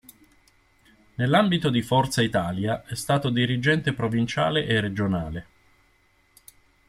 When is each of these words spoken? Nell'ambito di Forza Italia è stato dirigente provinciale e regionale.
Nell'ambito 1.13 1.69
di 1.69 1.83
Forza 1.83 2.23
Italia 2.23 2.83
è 2.85 2.95
stato 2.95 3.29
dirigente 3.29 3.93
provinciale 3.93 4.65
e 4.65 4.79
regionale. 4.79 5.45